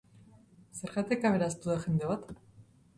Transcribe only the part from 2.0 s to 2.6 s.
bat?